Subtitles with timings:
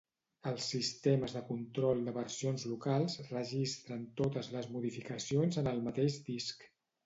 [0.51, 6.71] Els sistemes de control de versions locals registren totes les modificacions en el mateix disc.